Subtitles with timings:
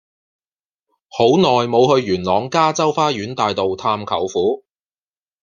[1.15, 4.65] 好耐無去元朗加州花園大道探舅父